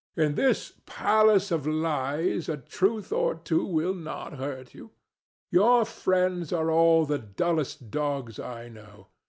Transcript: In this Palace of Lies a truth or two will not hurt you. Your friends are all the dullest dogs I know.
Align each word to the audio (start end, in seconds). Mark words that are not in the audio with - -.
In 0.17 0.33
this 0.33 0.73
Palace 0.87 1.51
of 1.51 1.67
Lies 1.67 2.49
a 2.49 2.57
truth 2.57 3.11
or 3.13 3.35
two 3.35 3.63
will 3.67 3.93
not 3.93 4.33
hurt 4.33 4.73
you. 4.73 4.89
Your 5.51 5.85
friends 5.85 6.51
are 6.51 6.71
all 6.71 7.05
the 7.05 7.19
dullest 7.19 7.91
dogs 7.91 8.39
I 8.39 8.67
know. 8.67 9.09